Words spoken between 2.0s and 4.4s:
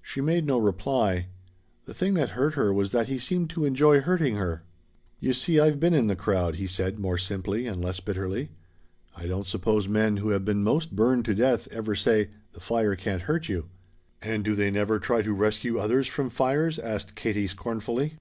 that hurt her was that he seemed to enjoy hurting